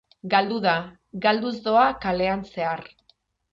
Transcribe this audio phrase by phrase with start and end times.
[0.33, 0.73] Galdu da,
[1.27, 2.85] galduz doa kalean zehar.